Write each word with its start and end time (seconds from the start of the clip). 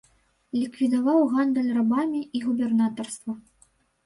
Ліквідаваў 0.61 1.19
гандаль 1.33 1.67
рабамі 1.77 2.21
і 2.39 2.43
губернатарства. 2.47 3.37